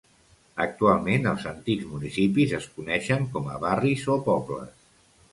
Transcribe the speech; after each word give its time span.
Actualment 0.63 1.27
els 1.31 1.43
antics 1.49 1.83
municipis 1.89 2.55
es 2.59 2.65
coneixen 2.77 3.27
com 3.35 3.51
a 3.57 3.59
barris 3.65 4.07
o 4.15 4.17
pobles. 4.31 4.73